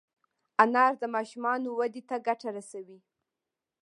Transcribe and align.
انار 0.63 0.93
د 1.01 1.03
ماشومانو 1.15 1.67
وده 1.79 2.01
ته 2.09 2.15
ګټه 2.27 2.49
رسوي. 2.57 2.99